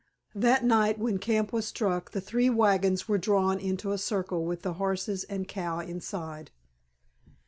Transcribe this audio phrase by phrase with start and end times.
[0.33, 4.63] That night when camp was struck the three wagons were drawn into a circle with
[4.63, 6.49] the horses and cow inside.